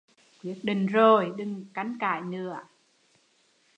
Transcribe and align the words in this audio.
Quyết 0.43 0.59
định 0.63 0.85
rồi, 0.85 1.33
đừng 1.37 1.65
canh 1.73 1.97
cải 1.99 2.21
nữa 2.21 2.59